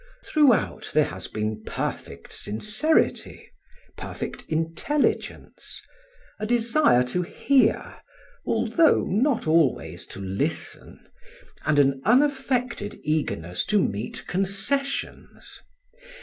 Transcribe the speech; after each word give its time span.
Throughout 0.23 0.89
there 0.95 1.05
has 1.05 1.27
been 1.27 1.61
perfect 1.63 2.33
sincerity, 2.33 3.51
perfect 3.95 4.43
intelligence, 4.49 5.79
a 6.39 6.47
desire 6.47 7.03
to 7.03 7.21
hear 7.21 7.99
although 8.43 9.03
not 9.03 9.45
always 9.45 10.07
to 10.07 10.19
listen, 10.19 11.07
and 11.65 11.77
an 11.77 12.01
unaffected 12.03 12.99
eagerness 13.03 13.63
to 13.65 13.77
meet 13.79 14.25
concessions. 14.25 15.61